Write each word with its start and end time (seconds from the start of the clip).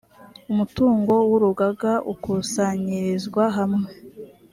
umutungo 0.51 1.11
w’ 1.29 1.31
urugaga 1.37 1.93
ukusanyirizwa 2.13 3.43
hamwe. 3.57 3.89